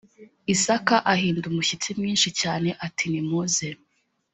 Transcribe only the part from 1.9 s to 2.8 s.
mwinshi cyane